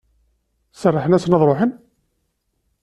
[0.73, 1.71] Serrḥen-asen ad ruḥen?